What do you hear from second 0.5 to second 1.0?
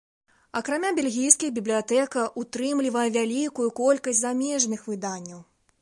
Акрамя